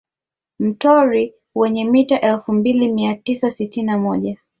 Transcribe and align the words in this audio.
Mtorwi 0.59 1.33
wenye 1.55 1.85
mita 1.85 2.21
elfu 2.21 2.53
mbili 2.53 2.91
mia 2.91 3.15
tisa 3.15 3.49
sitini 3.49 3.85
na 3.85 3.97
moja 3.97 4.37